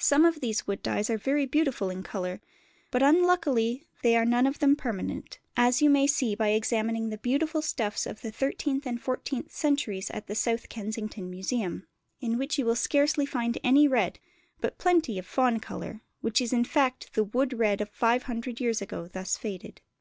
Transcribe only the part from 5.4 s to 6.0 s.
as you